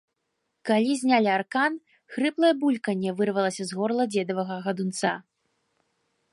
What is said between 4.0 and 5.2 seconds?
дзедавага гадунца.